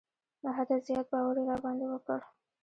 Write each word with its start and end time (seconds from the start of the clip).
له 0.43 0.49
حده 0.57 0.77
زیات 0.85 1.07
باور 1.11 1.35
یې 1.39 1.45
را 1.49 1.57
باندې 1.63 1.85
وکړ. 1.89 2.19